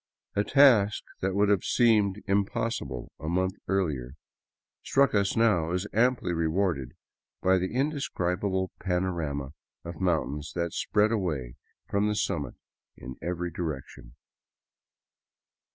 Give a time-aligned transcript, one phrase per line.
[0.35, 4.13] A task that would have seemed impossible a month earlier
[4.81, 6.93] struck us now as amply re warded
[7.43, 9.51] by the indescribable panorama
[9.85, 11.53] of mountains that spread away
[11.87, 12.55] from the summit
[12.97, 14.15] in every direction.